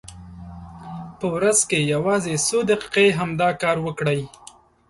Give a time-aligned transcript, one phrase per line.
[1.17, 4.19] په ورځ کې یوازې څو دقیقې همدا کار وکړئ.